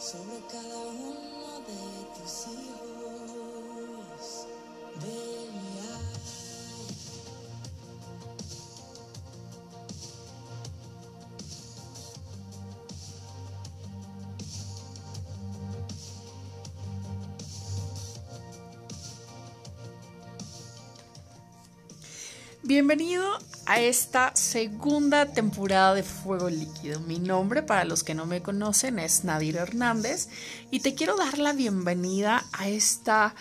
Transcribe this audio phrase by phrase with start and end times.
[0.00, 1.84] sobre cada uno de
[2.16, 4.24] tus hijos
[5.02, 5.16] de
[5.52, 5.70] mi.
[22.62, 26.98] Bienvenido a esta segunda temporada de Fuego Líquido.
[26.98, 30.28] Mi nombre, para los que no me conocen, es Nadir Hernández
[30.72, 33.32] y te quiero dar la bienvenida a esta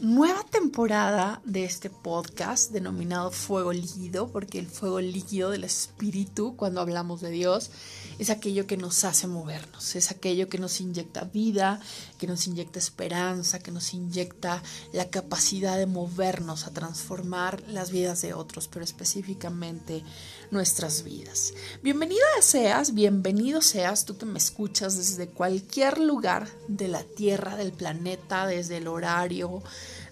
[0.00, 6.80] nueva temporada de este podcast denominado Fuego Líquido, porque el fuego líquido del espíritu, cuando
[6.80, 7.70] hablamos de Dios,
[8.18, 11.80] es aquello que nos hace movernos, es aquello que nos inyecta vida,
[12.18, 18.20] que nos inyecta esperanza, que nos inyecta la capacidad de movernos a transformar las vidas
[18.22, 20.02] de otros, pero específicamente
[20.50, 21.54] nuestras vidas.
[21.82, 27.72] Bienvenida seas, bienvenido seas tú que me escuchas desde cualquier lugar de la Tierra, del
[27.72, 29.62] planeta, desde el horario,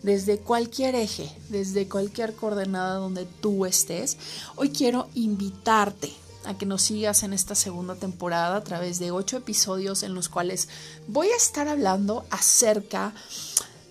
[0.02, 4.16] desde cualquier eje, desde cualquier coordenada donde tú estés.
[4.54, 6.12] Hoy quiero invitarte
[6.46, 10.28] a que nos sigas en esta segunda temporada a través de ocho episodios en los
[10.28, 10.68] cuales
[11.06, 13.12] voy a estar hablando acerca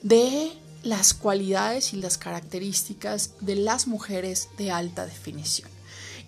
[0.02, 0.52] de
[0.84, 5.70] las cualidades y las características de las mujeres de alta definición.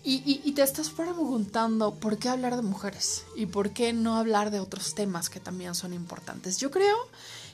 [0.10, 4.62] Y, te estás preguntando por qué hablar de mujeres y por qué no hablar de
[4.62, 6.60] otros temas que también son importantes.
[6.60, 6.96] Yo creo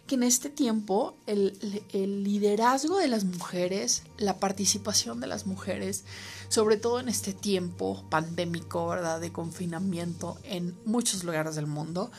[0.08, 1.58] que en este tiempo el,
[1.94, 6.04] liderazgo de las mujeres, la participación de las mujeres,
[6.50, 9.22] sobre todo en este tiempo pandémico, ¿verdad?
[9.22, 12.12] De confinamiento en muchos lugares del mundo,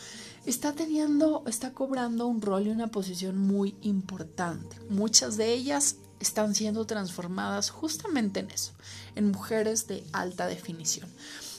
[0.47, 4.79] está teniendo, está cobrando un rol y una posición muy importante.
[4.89, 8.73] Muchas de ellas están siendo transformadas justamente en eso,
[9.15, 11.11] en mujeres de alta definición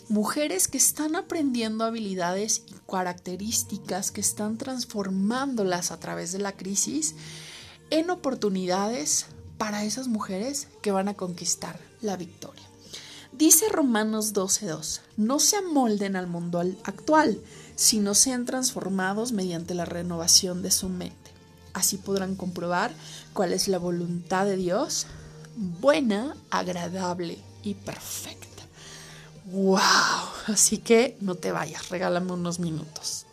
[0.10, 7.16] mujeres que están aprendiendo habilidades y características que están transformándolas a través de la crisis
[7.90, 9.26] en oportunidades
[9.58, 12.64] para esas mujeres que van a conquistar la victoria.
[13.32, 17.42] Dice Romanos 12.2, no se amolden al mundo actual,
[17.76, 21.32] sino sean transformados mediante la renovación de su mente.
[21.74, 22.94] Así podrán comprobar
[23.34, 25.08] cuál es la voluntad de Dios,
[25.58, 28.45] buena, agradable y perfecta.
[29.46, 29.80] ¡Wow!
[30.48, 33.26] Así que no te vayas, regálame unos minutos.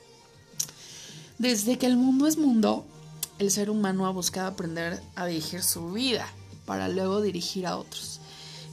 [1.39, 2.87] Desde que el mundo es mundo,
[3.39, 6.27] el ser humano ha buscado aprender a dirigir su vida
[6.67, 8.21] para luego dirigir a otros.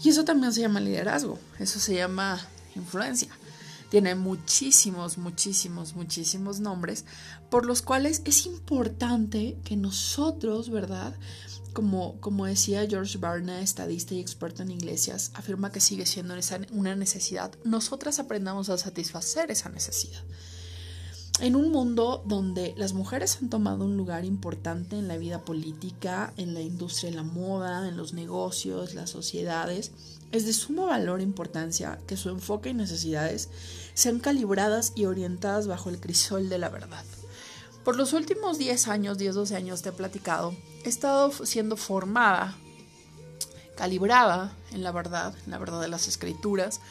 [0.04, 2.40] Y eso también se llama liderazgo, eso se llama
[2.76, 3.30] influencia.
[3.90, 7.06] Tiene muchísimos, muchísimos, muchísimos nombres
[7.50, 11.16] por los cuales es importante que nosotros, ¿verdad?
[11.74, 16.36] Como, como decía George Barna, estadista y experto en iglesias, afirma que sigue siendo
[16.72, 17.52] una necesidad.
[17.64, 20.24] Nosotras aprendamos a satisfacer esa necesidad.
[21.42, 26.34] En un mundo donde las mujeres han tomado un lugar importante en la vida política,
[26.36, 29.92] en la industria de la moda, en los negocios, las sociedades,
[30.34, 33.50] es de sumo valor e importancia que su enfoque y necesidades
[33.94, 37.06] sean calibradas y orientadas bajo el crisol de la verdad.
[37.86, 40.54] Por los últimos 10 años, 10, 12 años te he platicado,
[40.84, 42.58] he estado siendo formada,
[43.76, 46.82] calibrada en la verdad, en la verdad de las escrituras,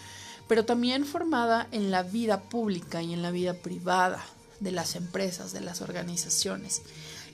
[0.46, 4.24] pero también formada en la vida pública y en la vida privada
[4.60, 6.82] de las empresas, de las organizaciones.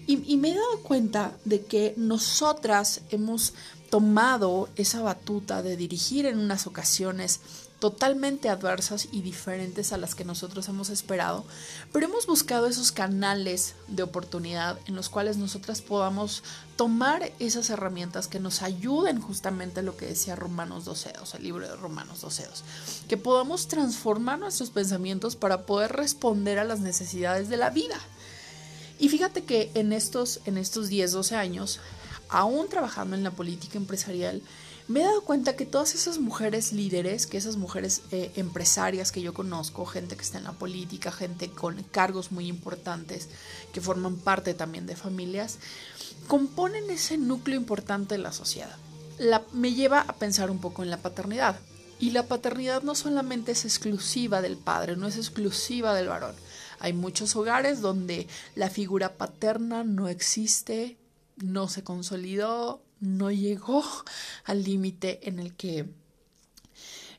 [0.06, 3.54] Y, y me he dado cuenta de que nosotras hemos
[3.90, 7.40] tomado esa batuta de dirigir en unas ocasiones
[7.84, 11.44] totalmente adversas y diferentes a las que nosotros hemos esperado,
[11.92, 16.42] pero hemos buscado esos canales de oportunidad en los cuales nosotras podamos
[16.76, 21.68] tomar esas herramientas que nos ayuden justamente a lo que decía Romanos 12, el libro
[21.68, 22.48] de Romanos 12,
[23.06, 28.00] que podamos transformar nuestros pensamientos para poder responder a las necesidades de la vida.
[28.98, 31.80] Y fíjate que en estos, en estos 10, 12 años,
[32.28, 34.42] aún trabajando en la política empresarial,
[34.86, 39.22] me he dado cuenta que todas esas mujeres líderes, que esas mujeres eh, empresarias que
[39.22, 43.28] yo conozco, gente que está en la política, gente con cargos muy importantes,
[43.72, 45.58] que forman parte también de familias,
[46.28, 48.76] componen ese núcleo importante de la sociedad.
[49.52, 51.58] me lleva a pensar un poco en la paternidad.
[51.98, 56.34] Y la paternidad no solamente es exclusiva del padre, no es exclusiva del varón.
[56.80, 60.98] Hay muchos hogares donde la figura paterna no existe,
[61.36, 63.84] no se consolidó, no llegó
[64.44, 65.88] al límite en el que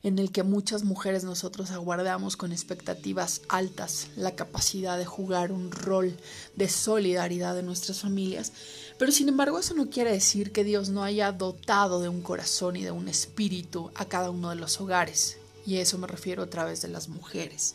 [0.02, 5.72] en el que muchas mujeres nosotros aguardamos con expectativas altas la capacidad de jugar un
[5.72, 6.16] rol
[6.54, 8.52] de solidaridad en nuestras familias.
[8.98, 12.76] Pero sin embargo eso no quiere decir que Dios no haya dotado de un corazón
[12.76, 15.38] y de un espíritu a cada uno de los hogares.
[15.66, 17.74] Y eso me refiero a través de las mujeres,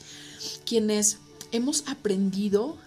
[0.65, 1.17] quienes
[1.51, 2.77] hemos aprendido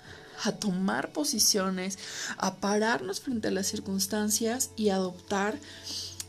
[0.42, 1.98] a tomar posiciones,
[2.38, 5.58] a pararnos frente a las circunstancias y adoptar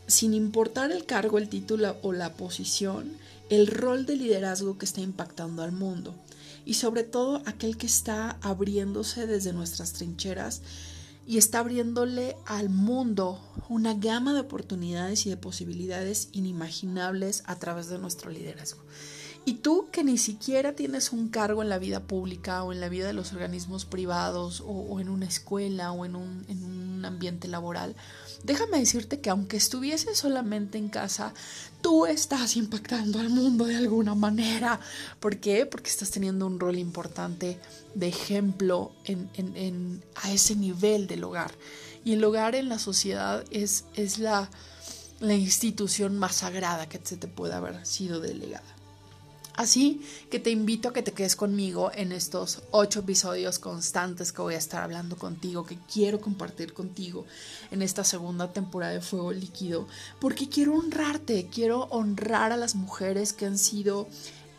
[0.06, 3.16] sin importar el cargo, el título o la posición,
[3.50, 6.14] el rol de liderazgo que está impactando al mundo
[6.64, 10.62] y sobre todo aquel que está abriéndose desde nuestras trincheras
[11.26, 17.88] y está abriéndole al mundo una gama de oportunidades y de posibilidades inimaginables a través
[17.88, 18.82] de nuestro liderazgo.
[19.48, 22.88] Y tú que ni siquiera tienes un cargo en la vida pública o en la
[22.88, 27.46] vida de los organismos privados o, en una escuela o en un, en un ambiente
[27.46, 27.94] laboral,
[28.42, 31.32] déjame decirte que aunque estuvieses solamente en casa,
[31.80, 34.80] tú estás impactando al mundo de alguna manera.
[35.20, 35.64] ¿Por qué?
[35.64, 37.60] Porque estás teniendo un rol importante
[37.94, 41.52] de ejemplo en, en, en, a ese nivel del hogar.
[42.04, 44.50] Y el hogar en la sociedad es, es la,
[45.20, 48.75] la institución más sagrada que se te puede haber sido delegada.
[49.56, 54.42] Así que te invito a que te quedes conmigo en estos ocho episodios constantes que
[54.42, 57.24] voy a estar hablando contigo, que quiero compartir contigo
[57.70, 59.88] en esta segunda temporada de Fuego Líquido,
[60.20, 64.08] porque quiero honrarte, quiero honrar a las mujeres que han sido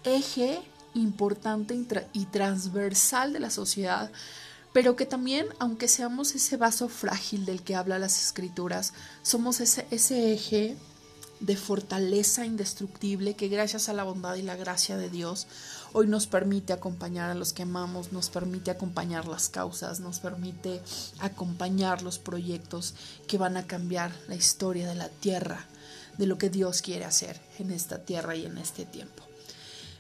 [0.03, 0.59] eje
[0.95, 1.77] importante
[2.13, 4.11] y transversal de la sociedad,
[4.73, 9.85] pero que también, aunque seamos ese vaso frágil del que habla las escrituras, somos ese,
[9.91, 10.75] ese eje
[11.39, 15.47] de fortaleza indestructible que gracias a la bondad y la gracia de Dios
[15.93, 20.81] hoy nos permite acompañar a los que amamos, nos permite acompañar las causas, nos permite
[21.19, 22.95] acompañar los proyectos
[23.27, 25.65] que van a cambiar la historia de la tierra,
[26.17, 29.23] de lo que Dios quiere hacer en esta tierra y en este tiempo.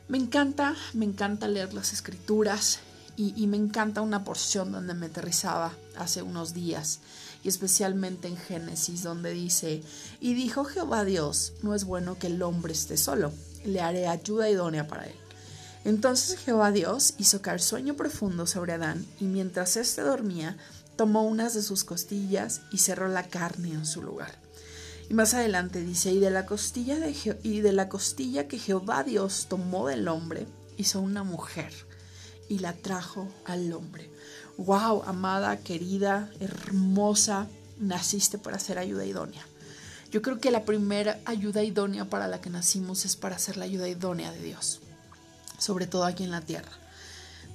[0.07, 2.79] Me encanta, me encanta leer las escrituras
[3.17, 6.99] y, me encanta una porción donde me aterrizaba hace unos días
[7.43, 9.81] y especialmente en Génesis donde dice,
[10.19, 13.31] y dijo Jehová Dios, no es bueno que el hombre esté solo,
[13.65, 15.15] le haré ayuda idónea para él.
[15.85, 20.57] Entonces Jehová Dios hizo caer sueño profundo sobre Adán, y mientras éste dormía,
[20.95, 24.35] tomó unas de sus costillas y cerró la carne en su lugar.
[25.09, 29.03] Y más adelante dice, y de la costilla, de y de la costilla que Jehová
[29.03, 31.71] Dios tomó del hombre, hizo una mujer
[32.49, 34.09] y la trajo al hombre
[34.57, 37.47] wow, amada, querida, hermosa,
[37.79, 39.45] naciste para ser ayuda idónea.
[40.11, 43.65] Yo creo que la primera ayuda idónea para la que nacimos es para ser la
[43.65, 44.79] ayuda idónea de Dios,
[45.57, 46.71] sobre todo aquí en la tierra.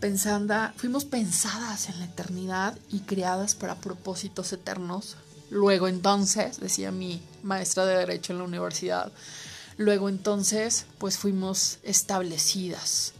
[0.00, 5.16] Pensando, fuimos pensadas en la eternidad y creadas para propósitos eternos.
[5.50, 9.12] Luego entonces, decía mi maestra de derecho en la universidad,
[9.76, 13.12] luego entonces, pues fuimos establecidas,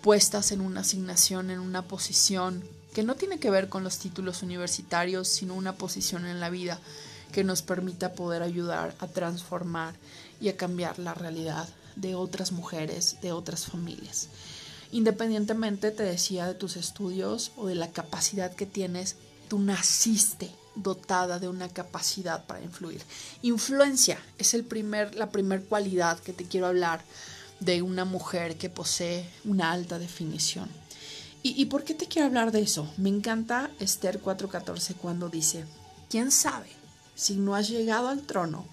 [0.00, 4.42] puestas en una asignación, en una posición que no tiene que ver con los títulos
[4.42, 6.78] universitarios, sino una posición en la vida
[7.32, 9.94] que nos permita poder ayudar a transformar
[10.40, 14.28] y a cambiar la realidad de otras mujeres, de otras familias.
[14.92, 19.16] Independientemente, te decía, de tus estudios o de la capacidad que tienes,
[19.48, 23.02] tú naciste dotada de una capacidad para influir.
[23.40, 27.02] Influencia es el primer, la primera cualidad que te quiero hablar
[27.60, 30.68] de una mujer que posee una alta definición.
[31.44, 32.88] ¿Y, por qué te quiero hablar de eso?
[32.96, 35.64] Me encanta Esther 4:14 cuando dice,
[36.08, 36.68] ¿quién sabe
[37.16, 38.64] si no has llegado al trono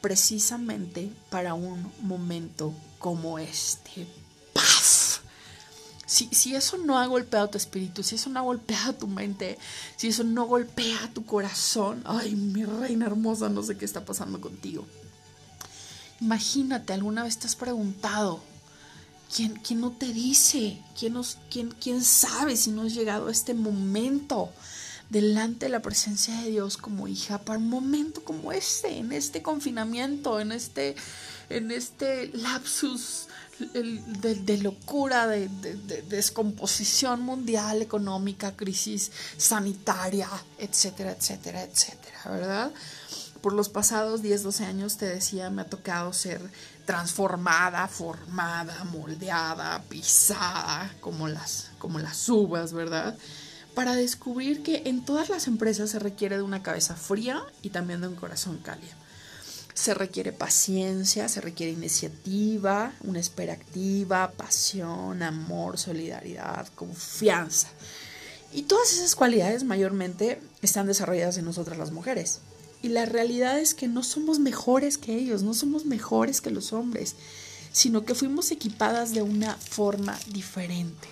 [0.00, 4.06] precisamente para un momento como este?
[4.52, 5.20] ¡Paz!
[6.06, 9.58] Si, si, eso no ha golpeado tu espíritu, si eso no ha golpeado tu mente,
[9.96, 14.40] si eso no golpea tu corazón, ay, mi reina hermosa, no sé qué está pasando
[14.40, 14.86] contigo.
[16.20, 18.40] Imagínate, alguna vez te has preguntado,
[19.34, 20.78] ¿Quién, no te dice?
[20.98, 24.50] ¿Quién, nos, quién, ¿Quién sabe si no has llegado este momento
[25.08, 29.42] delante de la presencia de Dios como hija para un momento como este, en este
[29.42, 30.96] confinamiento, en este,
[31.48, 42.20] en este lapsus de, locura, de, de, descomposición mundial, económica, crisis sanitaria, etcétera, etcétera, etcétera,
[42.26, 42.72] ¿verdad?
[43.42, 46.40] Por los pasados 10, 12 años, te decía, me ha tocado ser
[46.86, 53.18] transformada, formada, moldeada, pisada, como las, como las uvas, ¿verdad?
[53.74, 58.00] Para descubrir que en todas las empresas se requiere de una cabeza fría y también
[58.00, 58.94] de un corazón cálido.
[59.74, 67.68] Se requiere paciencia, se requiere iniciativa, una espera activa, pasión, amor, solidaridad, confianza.
[68.52, 72.40] Y todas esas cualidades mayormente están desarrolladas en nosotras las mujeres.
[72.82, 76.72] Y la realidad es que no somos mejores que ellos, no somos mejores que los
[76.72, 77.14] hombres.
[77.72, 81.08] sino que fuimos equipadas de una forma diferente.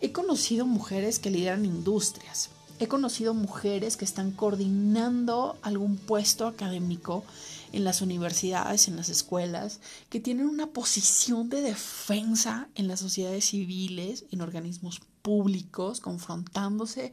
[0.00, 7.24] He conocido mujeres que lideran industrias, he conocido mujeres que están coordinando algún puesto académico
[7.72, 13.46] en las universidades, en las escuelas, que tienen una posición de defensa en las sociedades
[13.46, 17.10] civiles, en organismos públicos, confrontándose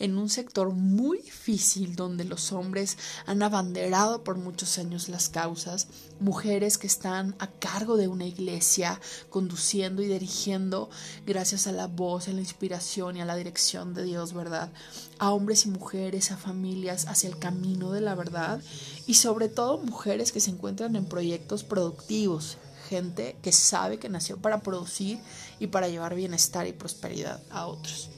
[0.00, 5.86] en un sector muy difícil donde los hombres han abanderado por muchos años las causas,
[6.18, 9.00] mujeres que están a cargo de una iglesia,
[9.30, 10.90] conduciendo y dirigiendo
[11.24, 14.72] gracias a la voz, a la inspiración y a la dirección de Dios, ¿verdad?
[15.20, 18.60] A hombres y mujeres, a familias hacia el camino de la verdad
[19.06, 24.36] y sobre todo mujeres que se encuentran en proyectos productivos, gente que sabe que nació
[24.36, 25.20] para producir
[25.62, 28.10] y para llevar bienestar y prosperidad a otros.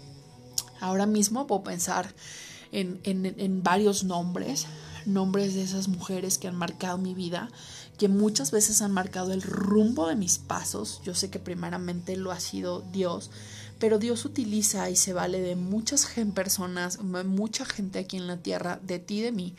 [0.80, 2.14] Ahora mismo puedo pensar
[2.72, 4.66] en, en, varios nombres,
[5.04, 7.50] nombres de esas mujeres que han marcado mi vida,
[7.98, 11.02] que muchas veces han marcado el rumbo de mis pasos.
[11.04, 13.30] Yo sé que primeramente lo ha sido Dios,
[13.78, 18.78] pero Dios utiliza y se vale de muchas personas, mucha gente aquí en la tierra,
[18.82, 19.54] de ti, de mí,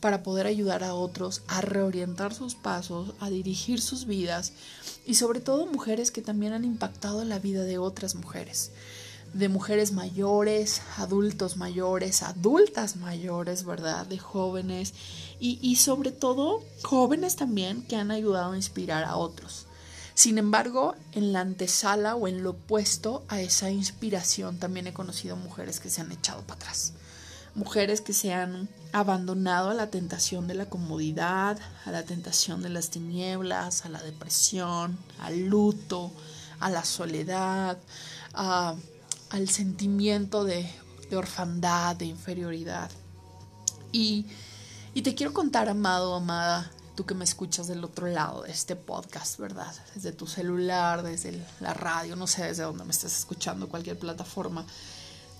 [0.00, 4.52] para poder ayudar a otros a reorientar sus pasos, a dirigir sus vidas
[5.06, 8.72] y sobre todo mujeres que también han impactado la vida de otras mujeres
[9.32, 14.06] de mujeres mayores, adultos mayores, adultas mayores, ¿verdad?
[14.06, 14.92] De jóvenes
[15.38, 19.66] y, y, sobre todo jóvenes también que han ayudado a inspirar a otros.
[20.20, 25.34] Sin embargo, en la antesala o en lo opuesto a esa inspiración también he conocido
[25.34, 26.92] mujeres que se han echado para atrás
[27.54, 32.68] mujeres que se han abandonado a la tentación de la comodidad, a la tentación de
[32.68, 36.12] las tinieblas, a la depresión, al luto,
[36.60, 37.78] a la soledad,
[38.34, 40.70] al sentimiento de,
[41.16, 42.90] orfandad, de inferioridad.
[43.90, 44.26] Y,
[44.92, 46.70] y te quiero contar, amado, amada,
[47.00, 49.74] tú que me escuchas del otro lado de este podcast, ¿verdad?
[49.94, 54.66] Desde tu celular, desde la radio, no sé desde dónde me estás escuchando, cualquier plataforma.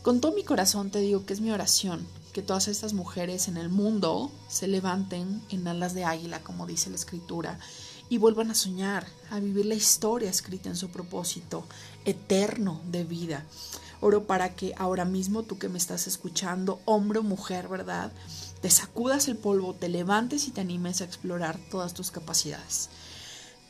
[0.01, 3.59] Con todo mi corazón te digo que es mi oración que todas estas mujeres en
[3.59, 7.59] el mundo se levanten en alas de águila, como dice la escritura,
[8.11, 11.65] y vuelvan a soñar, a vivir la historia escrita en su propósito
[12.05, 13.47] eterno de vida.
[14.01, 18.13] Oro para que ahora mismo tú que me estás escuchando, hombre o mujer, ¿verdad?
[18.61, 22.91] Te sacudas el polvo, te levantes y te animes a explorar todas tus capacidades.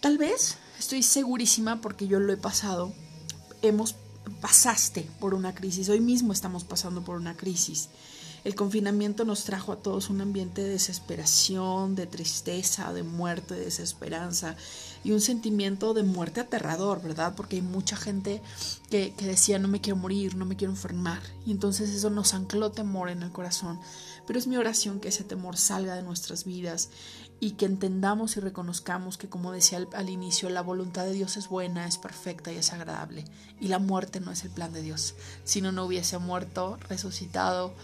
[0.00, 2.94] Tal vez, estoy segurísima porque yo lo he pasado,
[3.61, 3.94] hemos
[4.40, 7.88] pasaste por una crisis, hoy mismo estamos pasando por una crisis.
[8.44, 13.66] El confinamiento nos trajo a todos un ambiente de desesperación, de tristeza, de muerte, de
[13.66, 14.56] desesperanza
[15.04, 17.35] y un sentimiento de muerte aterrador, ¿verdad?
[17.37, 18.42] Porque hay mucha gente
[18.90, 21.20] que, que decía no me quiero morir, no me quiero enfermar.
[21.44, 23.78] Y entonces eso nos ancló temor en el corazón.
[24.26, 26.90] Pero es mi oración que ese temor salga de nuestras vidas
[27.40, 31.49] y que entendamos y reconozcamos que, como decía al, inicio, la voluntad de Dios es
[31.49, 33.25] buena, es perfecta y es agradable.
[33.59, 35.14] Y la muerte no es el plan de Dios.
[35.44, 37.75] Si no, no hubiese muerto, resucitado,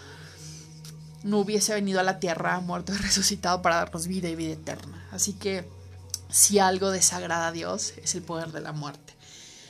[1.27, 5.07] no hubiese venido a la tierra, muerto y resucitado para darnos vida y vida eterna.
[5.11, 5.69] Así que
[6.31, 9.15] si algo desagrada a Dios, es el poder de la muerte.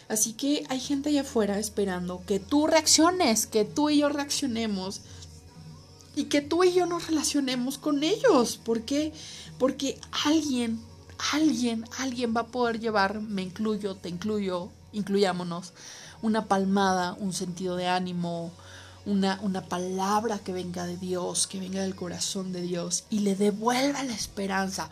[0.09, 5.01] Así que hay gente allá afuera esperando que tú reacciones, que tú y yo reaccionemos
[6.15, 8.59] y que tú y yo nos relacionemos con ellos.
[8.63, 9.13] ¿Por qué?
[9.59, 10.79] Porque alguien,
[11.33, 15.73] alguien, alguien va a poder llevar, me incluyo, te incluyo, incluyámonos,
[16.21, 18.53] una palmada, un sentido de ánimo,
[19.07, 23.37] una, una, palabra que venga de Dios, que venga del corazón de Dios y le
[23.37, 24.91] devuelva la esperanza.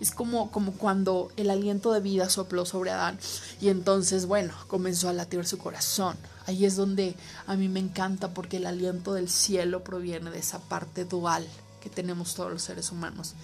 [0.00, 3.18] Es como, como cuando el aliento de vida sopló sobre Adán
[3.60, 6.16] y entonces, bueno, comenzó a latir su corazón.
[6.46, 10.60] Ahí es donde a mí me encanta porque el aliento del cielo proviene de esa
[10.60, 11.46] parte dual
[11.80, 13.34] que tenemos todos los seres humanos.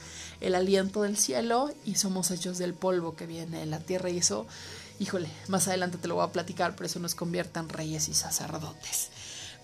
[0.40, 4.18] El aliento del cielo y somos hechos del polvo que viene de la tierra y
[4.18, 4.46] eso,
[5.00, 8.14] híjole, más adelante te lo voy a platicar, pero eso nos convierte en reyes y
[8.14, 9.10] sacerdotes.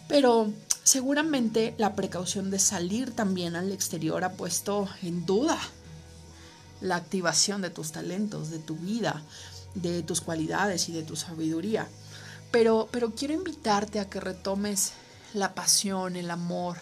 [0.09, 0.51] Pero
[0.83, 5.59] seguramente la precaución de salir también al exterior ha puesto en duda
[6.81, 9.23] la activación de tus talentos, de tu vida,
[9.75, 11.87] de tus cualidades y de tu sabiduría.
[12.51, 14.93] Pero, pero quiero invitarte a que retomes
[15.35, 16.79] la pasión, el amor,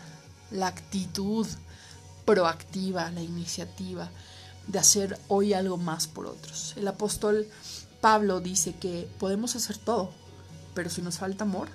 [0.51, 1.47] la actitud
[2.25, 4.09] proactiva, la iniciativa
[4.67, 6.75] de hacer hoy algo más por otros.
[6.77, 7.49] El apóstol
[8.01, 10.11] Pablo dice que podemos hacer todo,
[10.75, 11.69] pero si nos falta amor,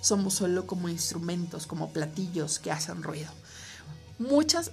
[0.00, 3.30] somos solo como instrumentos, como platillos que hacen ruido.
[4.18, 4.72] Muchas,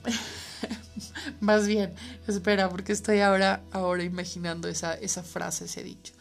[1.40, 1.94] más bien,
[2.28, 6.14] espera, porque estoy ahora, ahora imaginando esa, esa frase, ese dicho,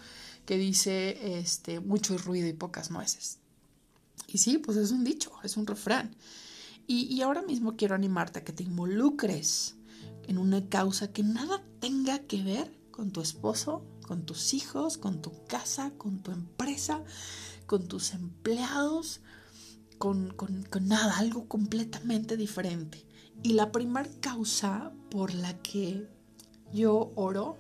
[0.44, 3.38] que dice, este, mucho ruido y pocas nueces.
[4.28, 6.14] Y sí, pues es un dicho, es un refrán.
[6.86, 9.74] Y, y ahora mismo quiero animarte a que te involucres
[10.28, 15.20] en una causa que nada tenga que ver con tu esposo, con tus hijos, con
[15.20, 17.02] tu casa, con tu empresa,
[17.66, 19.20] con tus empleados,
[19.98, 23.06] con, con, con nada, algo completamente diferente.
[23.42, 26.08] Y la primera causa por la que
[26.72, 27.58] yo oro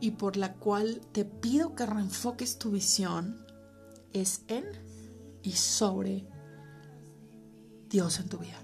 [0.00, 3.44] y por la cual te pido que reenfoques tu visión
[4.12, 4.64] es en
[5.42, 6.26] y sobre
[7.88, 8.60] Dios en tu vida,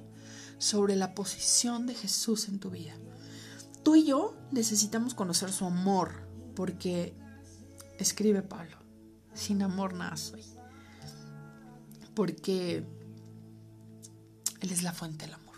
[0.58, 2.94] sobre la posición de Jesús en tu vida.
[3.82, 7.14] Tú y yo necesitamos conocer su amor, porque
[7.98, 8.76] escribe Pablo,
[9.34, 10.44] sin amor nada soy.
[12.14, 12.84] Porque
[14.60, 15.56] Él es la fuente del amor.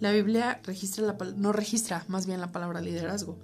[0.00, 3.38] La Biblia registra la, no registra más bien la palabra liderazgo.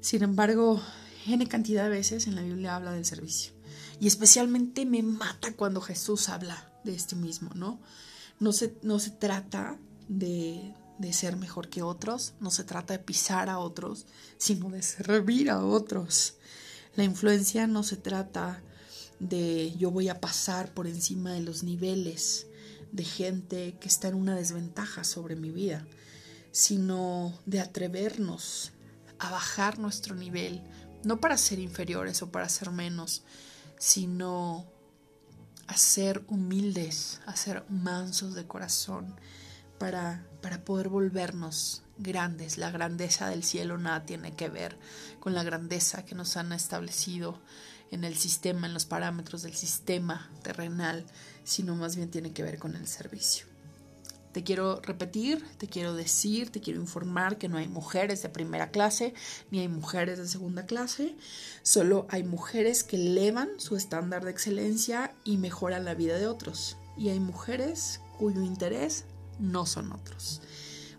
[0.00, 0.80] Sin embargo,
[1.26, 3.52] N cantidad de veces en la Biblia habla del servicio.
[4.00, 7.80] Y especialmente me mata cuando Jesús habla de este mismo, ¿no?
[8.40, 9.78] No se, no se trata
[10.08, 14.06] de, de ser mejor que otros, no se trata de pisar a otros,
[14.38, 16.36] sino de servir a otros.
[16.94, 18.62] La influencia no se trata
[19.18, 22.46] de yo voy a pasar por encima de los niveles
[22.90, 25.86] de gente que está en una desventaja sobre mi vida,
[26.50, 28.72] sino de atrevernos
[29.18, 30.62] a bajar nuestro nivel,
[31.02, 33.22] no para ser inferiores o para ser menos,
[33.78, 34.66] sino
[35.68, 39.16] a ser humildes, a ser mansos de corazón,
[39.78, 42.58] para, para poder volvernos grandes.
[42.58, 44.76] La grandeza del cielo nada tiene que ver
[45.20, 47.40] con la grandeza que nos han establecido
[47.90, 51.04] en el sistema, en los parámetros del sistema terrenal,
[51.44, 53.46] sino más bien tiene que ver con el servicio.
[54.32, 58.70] Te quiero repetir, te quiero decir, te quiero informar que no hay mujeres de primera
[58.70, 59.12] clase
[59.50, 61.14] ni hay mujeres de segunda clase,
[61.62, 66.78] solo hay mujeres que elevan su estándar de excelencia y mejoran la vida de otros.
[66.96, 69.04] Y hay mujeres cuyo interés
[69.38, 70.40] no son otros.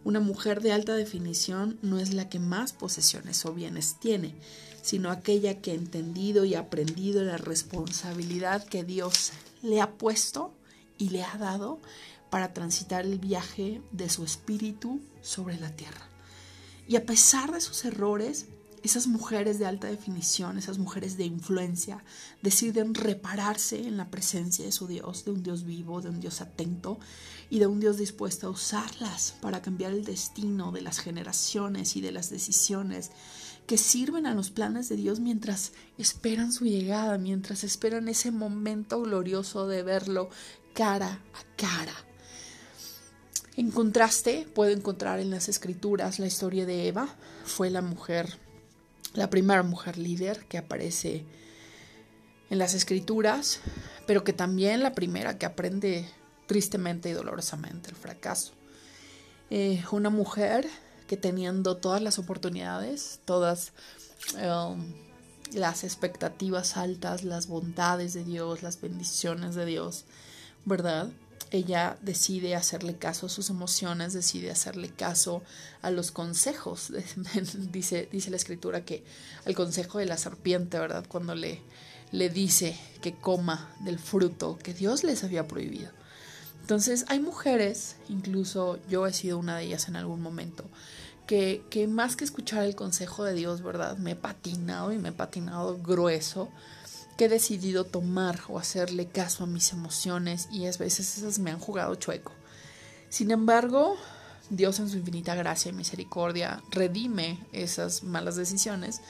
[0.04, 4.36] Una mujer de alta definición no es la que más posesiones o bienes tiene,
[4.82, 10.54] sino aquella que ha entendido y aprendido la responsabilidad que Dios le ha puesto
[10.98, 11.80] y le ha dado
[12.30, 16.10] para transitar el viaje de su espíritu sobre la tierra.
[16.88, 18.48] Y a pesar de sus errores,
[18.84, 22.04] esas mujeres de alta definición, esas mujeres de influencia,
[22.42, 26.42] deciden repararse en la presencia de su Dios, de un Dios vivo, de un Dios
[26.42, 27.00] atento
[27.50, 32.02] y de un Dios dispuesto a usarlas para cambiar el destino de las generaciones y
[32.02, 33.12] de las decisiones
[33.68, 39.02] que sirven a los planes de Dios mientras esperan su llegada, mientras esperan ese momento
[39.02, 40.30] glorioso de verlo
[40.74, 41.94] cara a cara.
[43.56, 47.16] En contraste, puedo encontrar en las escrituras la historia de Eva.
[47.46, 48.40] Fue la mujer,
[49.14, 51.26] la primera mujer líder que aparece
[52.50, 53.60] en las escrituras,
[54.06, 56.08] pero que también la primera que aprende
[56.48, 58.54] tristemente y dolorosamente el fracaso.
[59.50, 60.68] Eh, una mujer
[61.08, 63.74] que teniendo todas las oportunidades, todas
[64.36, 64.94] um,
[65.54, 70.06] las expectativas altas, las bondades de Dios, las bendiciones de Dios,
[70.66, 71.10] ¿verdad?
[71.54, 75.44] Ella decide hacerle caso a sus emociones, decide hacerle caso
[75.84, 76.92] a los consejos.
[77.72, 79.04] dice, dice la escritura que
[79.46, 81.06] al consejo de la serpiente, ¿verdad?
[81.08, 81.62] Cuando le,
[82.12, 85.92] le dice que coma del fruto que Dios les había prohibido.
[86.62, 90.64] Entonces hay mujeres, incluso yo he sido una de ellas en algún momento,
[91.28, 93.98] que, que, más que escuchar el consejo de Dios, ¿verdad?
[93.98, 96.50] Me he patinado y me he patinado grueso,
[97.18, 101.52] que he decidido tomar o hacerle caso a mis emociones y a veces esas me
[101.52, 102.32] han jugado chueco.
[103.10, 103.96] Sin embargo,
[104.50, 109.02] Dios en su infinita gracia y misericordia redime esas malas decisiones.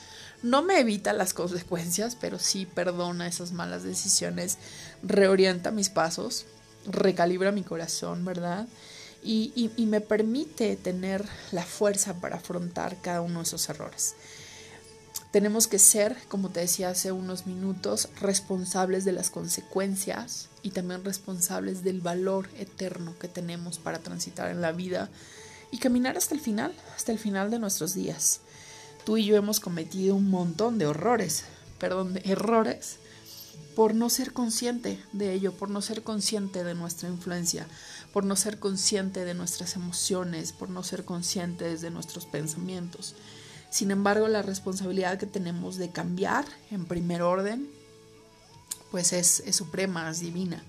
[0.42, 4.58] No me evita las consecuencias, pero sí perdona esas malas decisiones,
[5.02, 6.46] reorienta mis pasos
[6.86, 8.68] recalibra mi corazón, ¿verdad?
[9.24, 14.16] Y, me permite tener la fuerza para afrontar cada uno de esos errores.
[15.34, 21.04] Tenemos que ser, como te decía hace unos minutos, responsables de las consecuencias y también
[21.04, 25.10] responsables del valor eterno que tenemos para transitar en la vida
[25.72, 28.42] y caminar hasta el final, hasta el final de nuestros días.
[29.06, 31.46] Tú y yo hemos cometido un montón de horrores,
[31.80, 32.98] perdón, de errores
[33.76, 37.66] por no ser consciente de ello, por no ser consciente de nuestra influencia,
[38.14, 43.16] por no ser consciente de nuestras emociones, por no ser conscientes de nuestros pensamientos.
[43.74, 47.68] Sin embargo, la responsabilidad que tenemos de cambiar en primer orden,
[48.92, 50.64] pues es, suprema, es divina.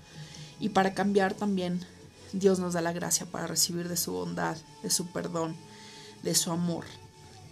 [0.59, 1.85] Y para cambiar también
[2.33, 5.55] Dios nos da la gracia para recibir de su bondad, de su perdón,
[6.23, 6.85] de su amor.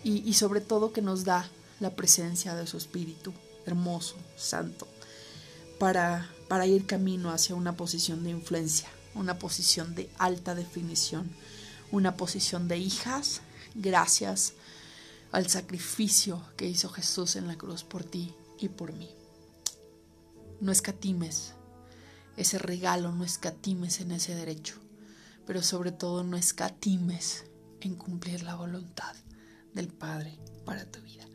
[0.03, 1.47] Y, y sobre todo que nos da
[1.79, 3.31] la presencia de su Espíritu,
[3.67, 4.87] hermoso, santo
[5.77, 11.29] para, para ir camino hacia una posición de influencia, una posición de alta definición,
[11.91, 13.41] una posición de hijas
[13.75, 14.53] gracias
[15.33, 19.09] al sacrificio que hizo Jesús en la cruz por ti y por mí.
[20.61, 21.55] No escatimes
[22.37, 24.75] ese regalo, no escatimes en ese derecho,
[25.47, 27.45] pero sobre todo no escatimes
[27.81, 29.15] en cumplir la voluntad
[29.73, 31.25] del Padre para tu vida.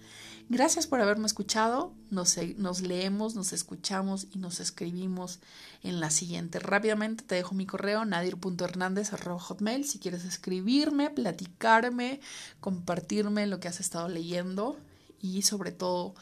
[0.51, 1.93] Gracias por haberme escuchado.
[2.11, 5.41] Nos, nos, leemos, nos escuchamos y nos escribimos
[5.83, 6.59] en la siguiente.
[6.59, 12.21] Rápidamente te dejo mi correo nadir.hernández.hotmail si quieres escribirme, platicarme,
[12.61, 14.79] compartirme lo que has estado leyendo
[15.21, 16.15] y sobre todo,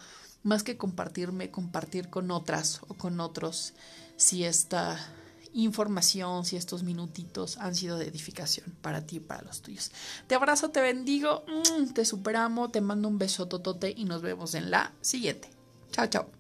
[0.43, 3.75] más que compartirme, compartir con otras o con otros
[4.17, 4.99] si esta
[5.65, 9.91] información, si estos minutitos han sido de edificación para ti y para los tuyos.
[10.27, 14.55] Te abrazo, te bendigo, mm, te superamo, te mando un beso totote y nos vemos
[14.55, 15.51] en la siguiente.
[15.93, 16.36] Chao, chao.